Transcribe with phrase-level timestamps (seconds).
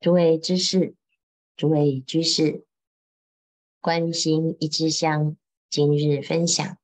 [0.00, 0.94] 诸位知识，
[1.56, 2.64] 诸位居士，
[3.80, 5.36] 观心一支香，
[5.68, 6.78] 今日分享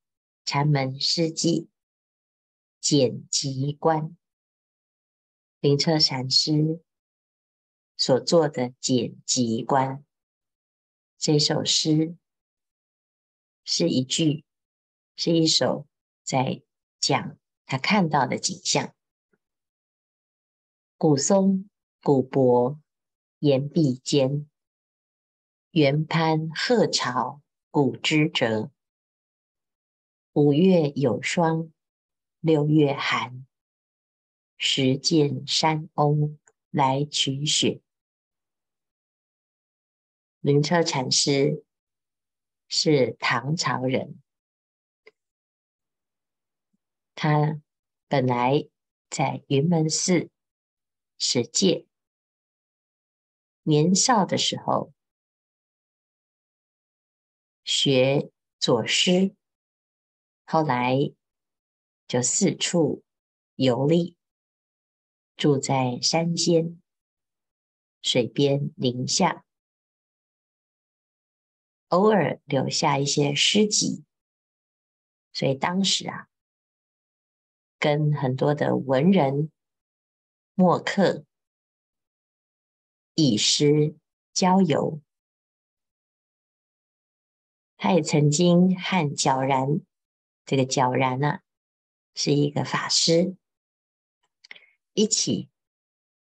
[0.45, 1.69] 禅门事迹
[2.81, 4.17] 简集观，
[5.61, 6.83] 灵彻禅师
[7.97, 10.05] 所作的简集观。
[11.17, 12.17] 这首诗
[13.63, 14.45] 是一句，
[15.15, 15.87] 是一首
[16.25, 16.65] 在
[16.99, 18.93] 讲他看到的景象：
[20.97, 21.71] 古松
[22.03, 22.81] 古柏。
[23.45, 24.49] 岩壁间，
[25.73, 28.71] 圆攀鹤巢古枝折。
[30.33, 31.71] 五月有霜，
[32.41, 33.47] 六月寒。
[34.57, 36.39] 时见山翁
[36.71, 37.83] 来取雪。
[40.41, 41.67] 灵彻禅师
[42.67, 44.23] 是唐朝人，
[47.15, 47.61] 他
[48.09, 48.71] 本来
[49.11, 50.31] 在云门寺
[51.19, 51.87] 持戒。
[53.67, 54.93] 年少的时候
[57.65, 59.35] 学作诗，
[60.45, 61.15] 后来
[62.07, 63.03] 就四处
[63.55, 64.19] 游历，
[65.35, 66.79] 住在山间、
[68.03, 69.47] 水边、林下，
[71.89, 74.05] 偶尔留下一些诗集。
[75.33, 76.29] 所以当时啊，
[77.79, 79.51] 跟很多的文人
[80.55, 81.25] 墨客。
[83.15, 83.97] 以诗
[84.33, 85.01] 交游，
[87.77, 89.81] 他也曾经和皎然，
[90.45, 91.43] 这个皎然呢、啊，
[92.15, 93.37] 是一个法师，
[94.93, 95.49] 一起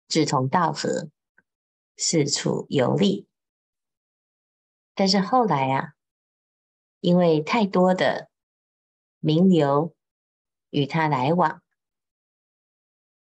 [0.06, 1.10] 志同道合，
[1.96, 3.26] 四处游历。
[4.94, 5.94] 但是后来啊，
[7.00, 8.30] 因为太多的
[9.18, 9.96] 名流
[10.70, 11.62] 与他来往，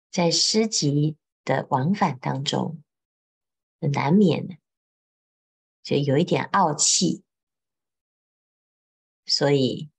[0.10, 2.84] 在诗集的往返当中。
[3.80, 4.60] 难免
[5.84, 7.24] 就有一点傲气，
[9.26, 9.92] 所以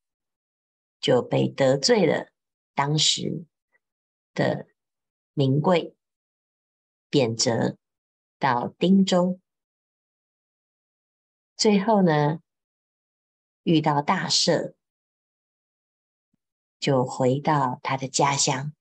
[1.00, 2.28] 就被得罪了
[2.74, 3.46] 当时
[4.34, 4.66] 的
[5.32, 5.96] 名贵，
[7.08, 7.76] 贬谪
[8.38, 9.40] 到汀州。
[11.56, 12.40] 最后呢，
[13.62, 14.74] 遇到大赦，
[16.80, 18.74] 就回到他的家乡。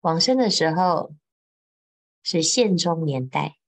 [0.00, 1.14] 往生的时候。
[2.22, 3.58] 是宪宗年代，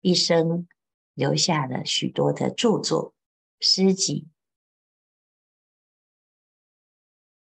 [0.00, 0.68] 一生
[1.14, 3.14] 留下了许多的著作、
[3.58, 4.28] 诗集，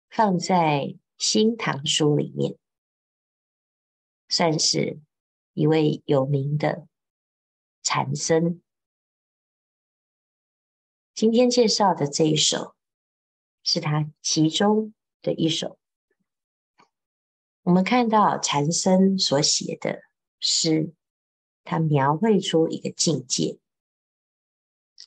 [0.09, 0.55] 放在
[1.19, 2.57] 《新唐书》里面，
[4.29, 5.01] 算是
[5.53, 6.87] 一位有名的
[7.83, 8.63] 禅僧。
[11.15, 12.75] 今天介绍的这一首，
[13.63, 15.79] 是他其中的一首。
[17.63, 20.03] 我们看到禅僧所写的
[20.41, 20.93] 诗，
[21.63, 23.59] 他描绘出一个境界。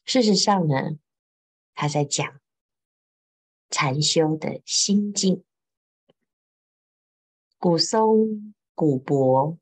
[0.06, 0.98] 事实上呢，
[1.74, 2.40] 他在讲
[3.70, 5.44] 禅修的心境。
[7.58, 9.58] 古松古柏，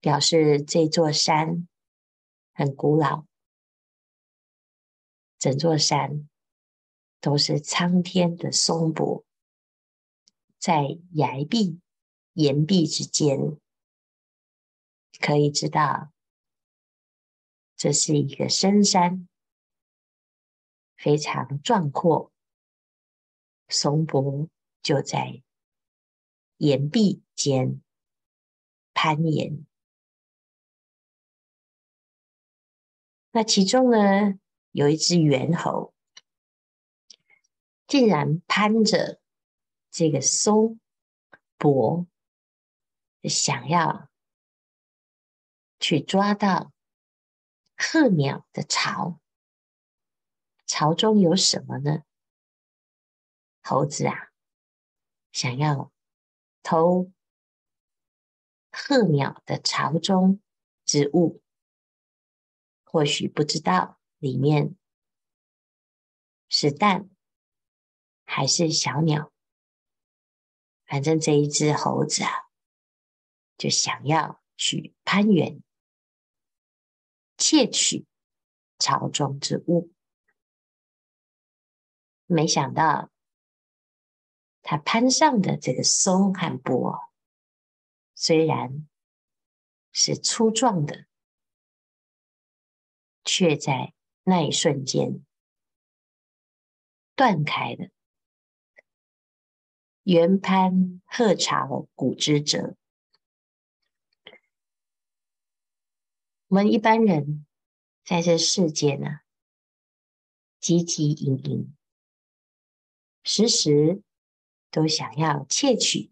[0.00, 1.68] 表示这座山
[2.52, 3.24] 很古老，
[5.38, 6.29] 整座山。
[7.20, 9.24] 都是苍天的松柏，
[10.58, 11.78] 在崖壁、
[12.32, 13.58] 岩壁之间，
[15.20, 16.12] 可以知道
[17.76, 19.28] 这是一个深山，
[20.96, 22.32] 非常壮阔。
[23.68, 24.48] 松柏
[24.82, 25.42] 就在
[26.56, 27.80] 岩壁间
[28.92, 29.66] 攀岩，
[33.30, 34.40] 那其中呢，
[34.72, 35.94] 有一只猿猴。
[37.90, 39.20] 竟然攀着
[39.90, 40.78] 这个松
[41.58, 42.06] 柏，
[43.24, 44.08] 想要
[45.80, 46.72] 去抓到
[47.76, 49.20] 鹤鸟的巢。
[50.66, 52.04] 巢中有什么呢？
[53.60, 54.30] 猴子啊，
[55.32, 55.92] 想要
[56.62, 57.10] 偷
[58.70, 60.40] 鹤鸟的巢中
[60.84, 61.42] 之物，
[62.84, 64.76] 或许不知道里面
[66.48, 67.09] 是蛋。
[68.32, 69.32] 还是小鸟，
[70.86, 72.30] 反正这一只猴子啊，
[73.58, 75.60] 就想要去攀援，
[77.36, 78.06] 窃取
[78.78, 79.92] 巢中之物。
[82.26, 83.10] 没想到，
[84.62, 87.00] 他攀上的这个松和柏，
[88.14, 88.88] 虽然
[89.90, 91.06] 是粗壮的，
[93.24, 93.92] 却在
[94.22, 95.26] 那一瞬间
[97.16, 97.90] 断开了。
[100.02, 102.76] 原攀鹤巢古之者。
[106.48, 107.46] 我们一般人
[108.04, 109.20] 在这世界呢，
[110.60, 111.76] 汲汲营营，
[113.22, 114.02] 时时
[114.70, 116.10] 都想要窃取，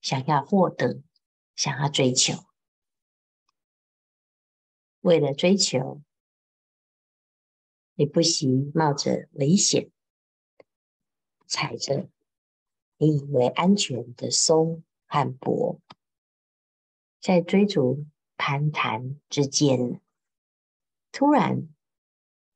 [0.00, 1.02] 想要获得，
[1.54, 2.46] 想要追求。
[5.00, 6.02] 为了追求，
[7.94, 9.92] 你不惜冒着危险，
[11.46, 12.08] 踩着
[13.02, 15.80] 你以为安全的松和柏，
[17.20, 18.06] 在追逐。
[18.44, 20.00] 攀谈之间，
[21.12, 21.68] 突然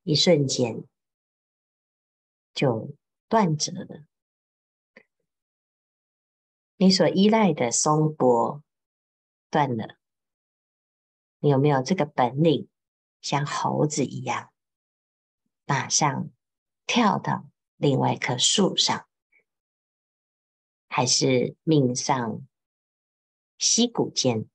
[0.02, 0.84] 一瞬间
[2.52, 2.92] 就
[3.28, 4.04] 断折了。
[6.76, 8.64] 你所依赖的松柏
[9.48, 9.96] 断了，
[11.38, 12.68] 你有没有这个本领，
[13.20, 14.52] 像猴子一样，
[15.66, 16.30] 马上
[16.84, 19.06] 跳到另外一棵树上，
[20.96, 22.46] 还是命丧
[23.58, 24.48] 溪谷间？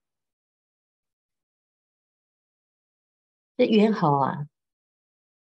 [3.55, 4.47] 这猿猴啊，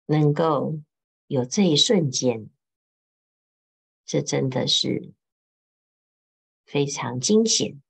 [0.07, 0.81] 能够
[1.27, 2.49] 有这一瞬间，
[4.07, 5.13] 这真的是
[6.65, 7.83] 非常惊险，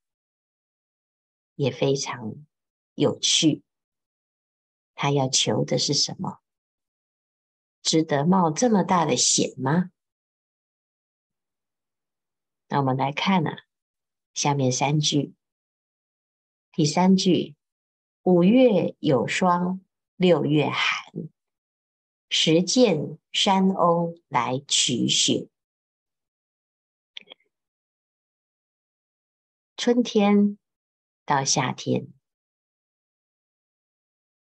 [1.54, 2.44] 也非常
[2.96, 3.62] 有趣。
[4.96, 6.40] 他要求的是什么？
[7.82, 9.92] 值得冒这么大的险吗？
[12.68, 13.64] 那我们来看啊，
[14.34, 15.34] 下面三句，
[16.72, 17.54] 第三句：
[18.22, 19.80] 五月有霜。
[20.18, 21.28] 六月寒，
[22.30, 25.50] 时见山翁来取雪。
[29.76, 30.56] 春天
[31.26, 32.08] 到夏天，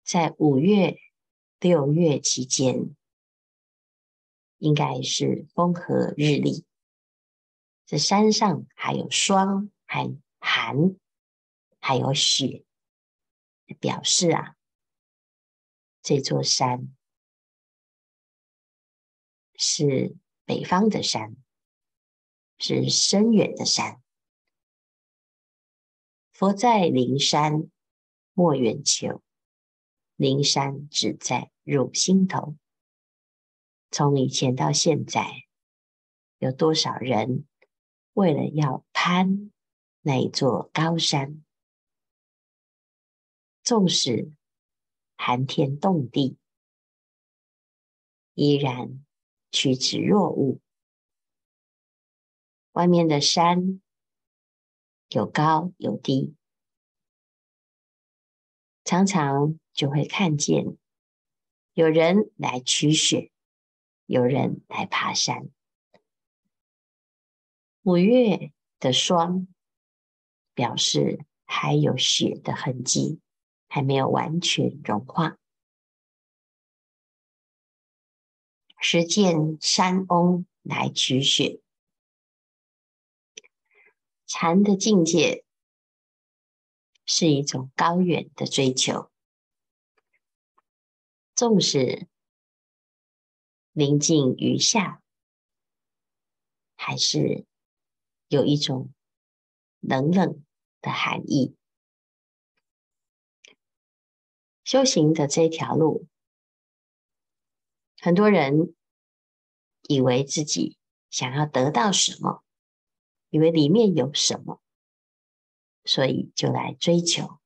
[0.04, 0.98] 在五月、
[1.62, 2.98] 六月期间，
[4.58, 6.66] 应该是风和日丽。
[7.92, 10.10] 这山上还有霜，还
[10.40, 10.96] 寒，
[11.82, 12.64] 还有雪，
[13.82, 14.56] 表示啊。
[16.02, 16.96] 这座山
[19.58, 20.16] 是
[20.46, 21.36] 北方的山，
[22.60, 24.02] 是深远的山。
[26.32, 27.70] 佛在灵山
[28.32, 29.22] 莫远求，
[30.16, 32.56] 灵山只在入心头。
[33.92, 35.44] 从以前到现在，
[36.38, 37.46] 有多少人
[38.14, 39.52] 为了要攀
[40.02, 41.44] 那座高山，
[43.64, 44.32] 纵使
[45.16, 46.38] 寒天冻地，
[48.34, 49.06] 依然
[49.52, 50.60] 趋之若鹜。
[52.74, 53.82] 外面的山
[55.10, 56.36] 有高有低，
[58.84, 60.78] 常常就会看见
[61.74, 63.32] 有人来取雪，
[64.06, 65.50] 有人来爬山。
[67.84, 69.48] 五月的霜，
[70.54, 73.20] 表示还有雪的痕迹。
[73.74, 75.38] 还没有完全融化。
[78.82, 81.62] 时见山翁来取雪，
[84.28, 85.46] 禅的境界
[87.06, 89.10] 是一种高远的追求，
[91.34, 92.10] 纵使
[93.72, 95.02] 临近于夏，
[96.76, 97.46] 还是
[98.32, 98.94] 有一种
[99.82, 100.42] 冷冷
[100.80, 101.54] 的含义。
[104.64, 106.08] 修行的这条路，
[108.00, 108.74] 很多人
[109.82, 110.78] 以为自己
[111.10, 112.42] 想要得到什么，
[113.32, 114.62] 以为里面有什么，
[115.84, 117.38] 所以就来追求。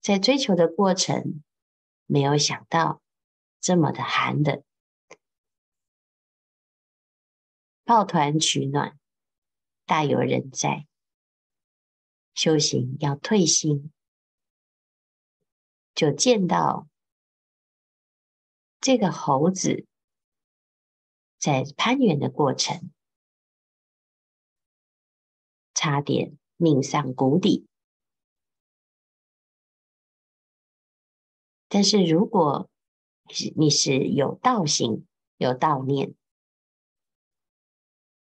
[0.00, 1.44] 在追求的过程，
[2.06, 3.00] 没有想到
[3.60, 4.64] 这么的寒冷，
[7.84, 8.98] 抱团取暖，
[9.92, 10.86] 大有人在。
[12.32, 13.92] 修行要退心。
[15.94, 16.88] 就见到
[18.80, 19.84] 这个猴子
[21.38, 22.90] 在攀援的过程，
[25.74, 27.66] 差点命丧谷底。
[31.68, 32.70] 但是如果
[33.56, 35.06] 你是有道行、
[35.36, 36.14] 有道念，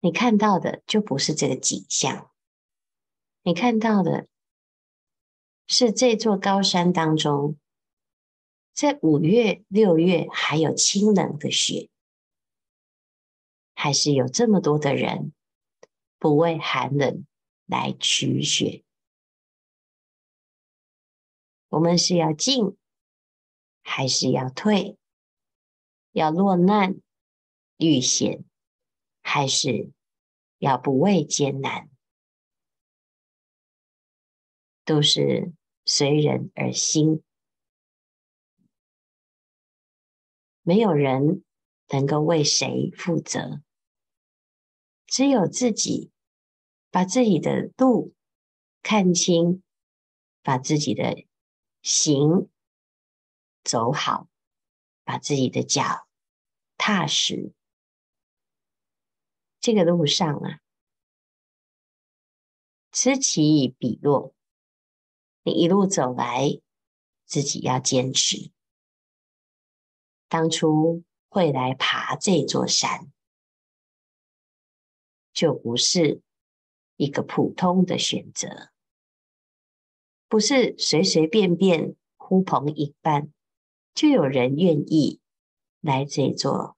[0.04, 2.30] 你看到的就不是这个景象，
[3.40, 4.28] 你看到的。
[5.66, 7.58] 是这座高山当中，
[8.74, 11.88] 在五月、六月还有清冷的雪，
[13.74, 15.32] 还是有这么多的人
[16.18, 17.24] 不畏寒冷
[17.64, 18.84] 来取雪。
[21.70, 22.76] 我们是要进，
[23.80, 24.98] 还是要退？
[26.12, 26.96] 要落难
[27.78, 28.44] 遇险，
[29.22, 29.93] 还是
[30.64, 31.90] 要不畏艰难，
[34.82, 35.52] 都是
[35.84, 37.22] 随人而心，
[40.62, 41.44] 没有人
[41.88, 43.60] 能够为谁负责，
[45.04, 46.10] 只有自己
[46.90, 48.14] 把自己的路
[48.82, 49.62] 看清，
[50.40, 51.26] 把自己的
[51.82, 52.48] 行
[53.62, 54.30] 走好，
[55.04, 56.08] 把自己的脚
[56.78, 57.52] 踏实。
[59.64, 60.60] 这个路上啊，
[62.92, 64.34] 此起彼落，
[65.42, 66.60] 你一路走来，
[67.24, 68.52] 自己要坚持。
[70.28, 73.10] 当初会来爬这座山，
[75.32, 76.20] 就不是
[76.96, 78.70] 一个普通的选择，
[80.28, 83.32] 不是随随便便呼朋引伴
[83.94, 85.22] 就有人愿意
[85.80, 86.76] 来这座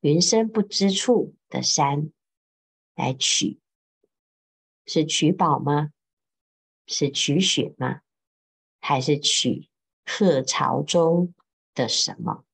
[0.00, 2.10] 云深不知处的山。
[2.94, 3.60] 来取，
[4.86, 5.90] 是取宝吗？
[6.86, 8.02] 是取雪吗？
[8.80, 9.68] 还是取
[10.04, 11.34] 鹤巢中
[11.74, 12.44] 的什么？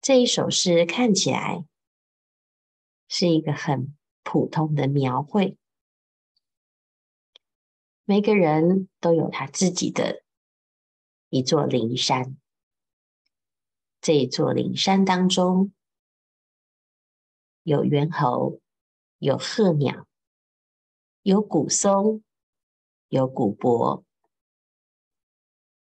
[0.00, 1.66] 这一首诗看起来
[3.08, 5.56] 是一个很普通的描绘，
[8.04, 10.24] 每个人都有他自己的
[11.28, 12.38] 一座灵山。
[14.00, 15.72] 这座灵山当中，
[17.64, 18.60] 有猿猴，
[19.18, 20.06] 有鹤鸟，
[21.22, 22.22] 有古松，
[23.08, 24.04] 有古柏，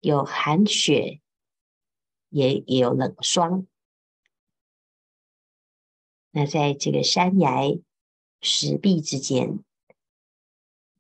[0.01, 1.21] 有寒雪，
[2.31, 3.67] 也也有冷霜。
[6.31, 7.79] 那在这个山崖
[8.41, 9.63] 石壁之间，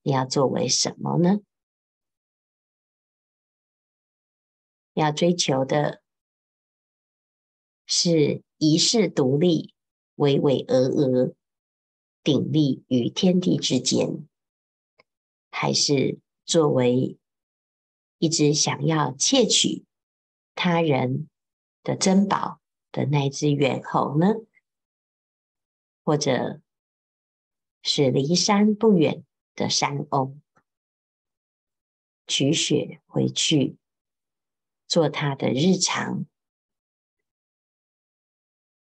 [0.02, 1.40] 你要作为什么呢？
[4.92, 6.02] 要追求的。
[7.86, 9.72] 是遗世独立，
[10.16, 11.34] 巍巍峨峨，
[12.22, 14.26] 鼎立于天地之间，
[15.50, 17.16] 还是作为
[18.18, 19.84] 一只想要窃取
[20.54, 21.28] 他人
[21.82, 24.34] 的珍宝的那只猿猴呢？
[26.02, 26.60] 或者
[27.82, 29.24] 是离山不远
[29.54, 30.40] 的山翁，
[32.26, 33.76] 取雪回去
[34.88, 36.26] 做他的日常？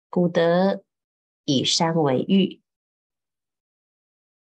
[0.10, 0.86] 古德
[1.44, 2.62] 以山为喻，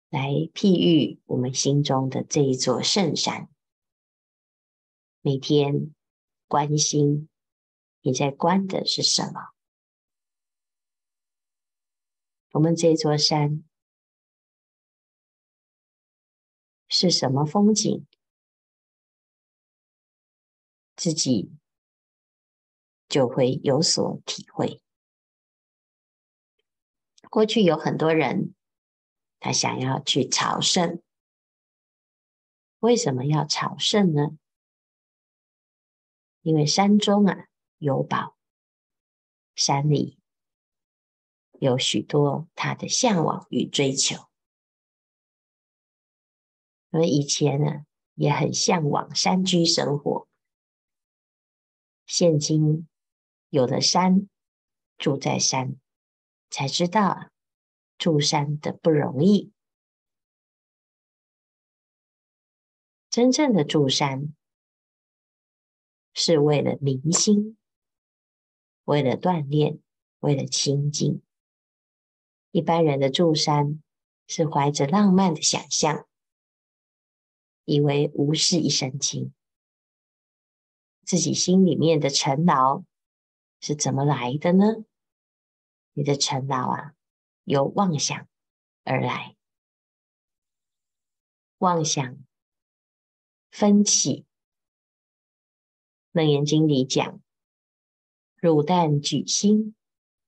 [0.09, 3.47] 来譬喻我们心中的这一座圣山。
[5.21, 5.93] 每天
[6.47, 7.29] 关心，
[8.01, 9.53] 你在观的是什么？
[12.53, 13.63] 我们这座山
[16.87, 18.05] 是什么风景？
[20.95, 21.51] 自己
[23.07, 24.81] 就会有所体会。
[27.31, 28.53] 过去有很多人，
[29.39, 31.01] 他想要去朝圣。
[32.79, 34.37] 为什么要朝圣呢？
[36.41, 37.47] 因为山中啊
[37.77, 38.35] 有宝，
[39.55, 40.19] 山里
[41.53, 44.27] 有许多他的向往与追求。
[46.89, 47.85] 我们以前呢
[48.15, 50.27] 也很向往山居生活，
[52.05, 52.89] 现今
[53.47, 54.27] 有了山，
[54.97, 55.80] 住在山。
[56.51, 57.31] 才知道
[57.97, 59.51] 住山的不容易。
[63.09, 64.35] 真正的住山
[66.13, 67.57] 是为了明心，
[68.83, 69.79] 为了锻炼，
[70.19, 71.21] 为了清净。
[72.51, 73.81] 一般人的住山
[74.27, 76.05] 是怀着浪漫的想象，
[77.65, 79.33] 以为无事一身轻。
[81.03, 82.83] 自己心里面的尘劳
[83.59, 84.85] 是怎么来的呢？
[85.93, 86.95] 你的尘劳啊，
[87.43, 88.27] 由妄想
[88.83, 89.35] 而来。
[91.57, 92.17] 妄想
[93.51, 94.21] 纷起，
[96.11, 97.21] 《楞严经》里讲
[98.37, 99.75] ：“汝但举心，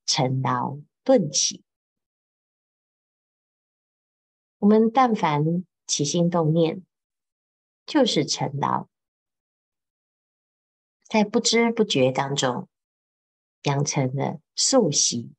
[0.05, 1.63] 尘劳顿起。”
[4.59, 6.85] 我们但凡起心动念，
[7.85, 8.87] 就是尘劳，
[11.03, 12.69] 在不知不觉当中
[13.63, 15.33] 养成了宿习。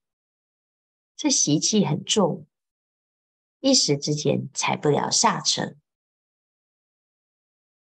[1.17, 2.47] 这习气很重，
[3.61, 5.77] 一时之间踩不了刹车。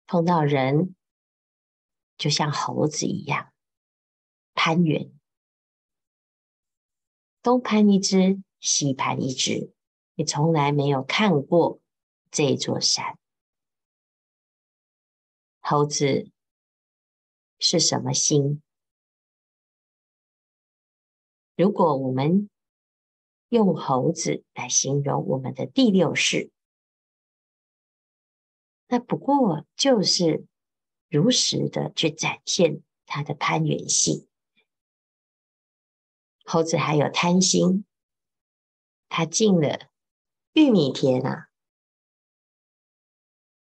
[0.07, 0.95] 碰到人，
[2.17, 3.53] 就像猴子一样
[4.55, 5.13] 攀援，
[7.43, 9.75] 东攀一只，西攀一只，
[10.15, 11.81] 你从来没有看过
[12.31, 13.19] 这座山。
[15.61, 16.31] 猴子
[17.59, 18.63] 是什么心？
[21.57, 22.49] 如果我们
[23.49, 26.51] 用猴子来形容我们的第六识，
[28.89, 30.47] 那不过就是
[31.09, 34.29] 如实的去展现它的攀缘性。
[36.45, 37.85] 猴子还有贪心，
[39.09, 39.89] 它进了
[40.53, 41.49] 玉米田啊，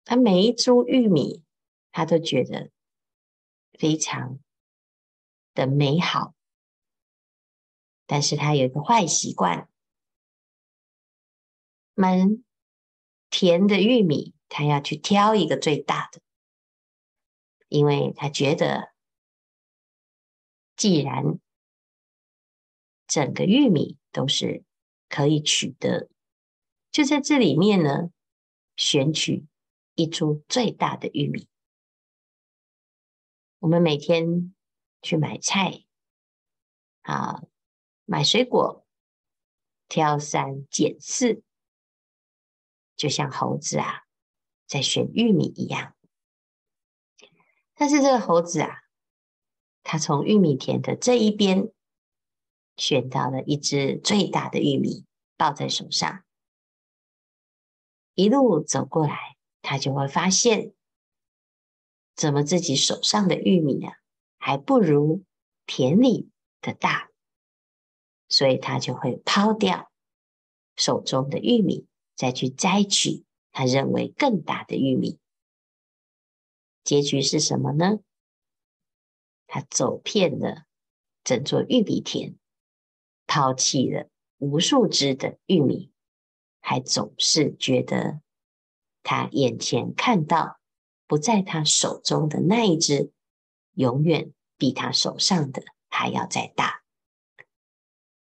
[0.03, 1.43] 它每一株玉米，
[1.91, 2.71] 它都觉得
[3.73, 4.39] 非常
[5.53, 6.33] 的美好。
[8.07, 9.67] 但是它有一个坏习惯，
[11.95, 12.43] 满
[13.29, 16.21] 田的玉米，他要去挑一个最大的，
[17.69, 18.93] 因为他觉得，
[20.75, 21.39] 既然
[23.07, 24.63] 整个玉米都是
[25.07, 26.09] 可以取得，
[26.91, 28.11] 就在这里面呢，
[28.75, 29.45] 选取
[29.95, 31.47] 一株最大的玉米。
[33.59, 34.53] 我们每天
[35.01, 35.85] 去买菜，
[37.03, 37.41] 啊，
[38.03, 38.85] 买水果，
[39.87, 41.41] 挑三拣四，
[42.95, 44.03] 就像猴子啊，
[44.67, 45.95] 在选玉米一样。
[47.75, 48.81] 但是这个猴子啊，
[49.83, 51.71] 它从玉米田的这一边。
[52.77, 55.05] 选到了一只最大的玉米，
[55.37, 56.25] 抱在手上，
[58.15, 60.73] 一路走过来，他就会发现，
[62.17, 63.93] 怎么自己手上的玉米啊，
[64.37, 65.23] 还不如
[65.65, 67.09] 田里的大，
[68.27, 69.89] 所以他就会抛掉
[70.75, 75.19] 手中的玉米，再去摘取他认为更大的玉米。
[76.83, 77.99] 结局是什么呢？
[79.47, 80.65] 他走遍了
[81.23, 82.35] 整座玉米田。
[83.27, 84.07] 抛弃了
[84.37, 85.91] 无数只的玉米，
[86.61, 88.21] 还总是觉得
[89.01, 90.59] 他眼前看到
[91.07, 93.11] 不在他手中的那一只，
[93.73, 96.83] 永远比他手上的还要再大，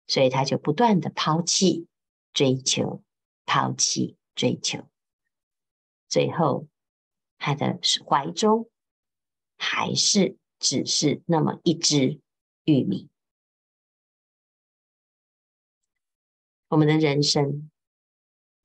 [0.08, 1.87] 所以他就不断的抛弃、
[2.33, 3.05] 追求、
[3.52, 4.86] 抛弃、追求，
[6.08, 6.68] 最后
[7.36, 8.70] 他的怀中
[9.56, 12.20] 还是只是那么一只
[12.62, 13.10] 玉米。
[16.68, 17.68] 我们的人生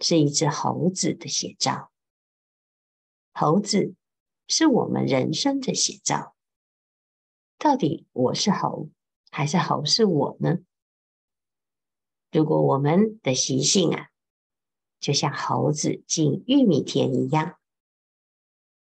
[0.01, 1.91] 是一只猴子的写照，
[3.33, 3.95] 猴子
[4.47, 6.35] 是我们人生的写照。
[7.57, 8.91] 到底我是猴，
[9.31, 10.59] 还是猴是我呢？
[12.31, 14.11] 如果我们的习性啊，
[15.05, 17.59] 就像猴子进玉米田一样，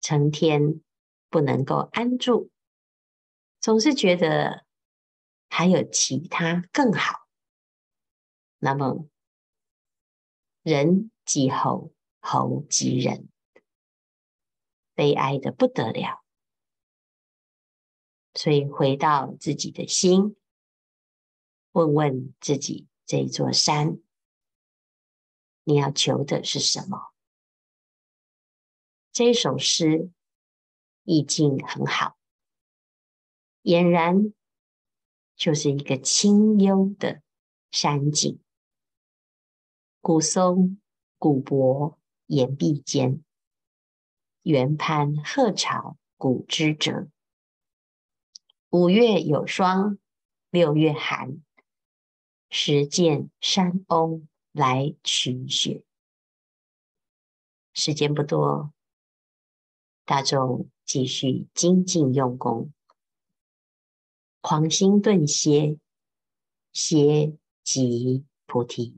[0.00, 0.80] 成天
[1.30, 2.50] 不能够安住，
[3.60, 4.66] 总是觉得
[5.48, 7.20] 还有其他更好。
[8.58, 9.08] 那么，
[10.62, 13.28] 人即猴，猴即人，
[14.96, 16.24] 悲哀得不得了。
[18.34, 20.34] 所以回到自己的心，
[21.70, 24.00] 问问自己：这一座山，
[25.68, 27.12] 你要求的是什么？
[29.12, 30.10] 这首诗
[31.02, 32.16] 意境很好，
[33.64, 34.32] 俨然
[35.36, 37.20] 就是一个清幽的
[37.70, 38.40] 山景。
[40.00, 40.80] 古松
[41.18, 43.22] 古柏岩壁间，
[44.40, 47.10] 猿攀鹤巢古枝折。
[48.70, 49.98] 五月有霜，
[50.48, 51.42] 六月寒，
[52.48, 54.26] 时见山翁
[54.58, 55.84] 来取血。
[57.72, 58.72] 时间不多，
[60.04, 62.72] 大众继续精进用功，
[64.40, 65.78] 狂心顿歇，
[66.72, 68.92] 歇即菩提。